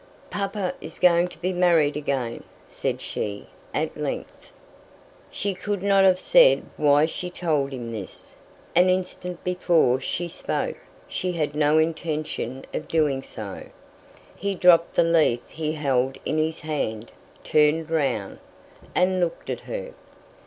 [0.31, 4.51] "Papa is going to be married again," said she, at length.
[5.29, 8.33] She could not have said why she told him this;
[8.75, 13.65] an instant before she spoke, she had no intention of doing so.
[14.35, 17.11] He dropped the leaf he held in his hand,
[17.43, 18.39] turned round,
[18.95, 19.93] and looked at her.